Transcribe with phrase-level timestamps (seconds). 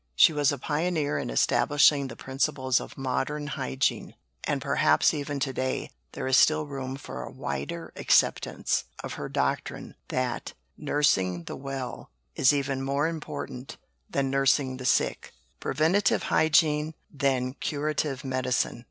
[0.15, 5.53] She was a pioneer in establishing the principles of modern hygiene; and perhaps even to
[5.53, 11.55] day there is still room for a wider acceptance of her doctrine that "nursing the
[11.55, 13.77] well" is even more important
[14.09, 18.79] than nursing the sick preventive hygiene, than curative medicine.